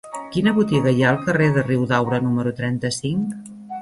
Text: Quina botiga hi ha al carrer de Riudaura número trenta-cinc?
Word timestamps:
Quina 0.35 0.53
botiga 0.59 0.93
hi 0.95 1.03
ha 1.03 1.11
al 1.11 1.19
carrer 1.27 1.49
de 1.59 1.65
Riudaura 1.67 2.21
número 2.25 2.55
trenta-cinc? 2.61 3.37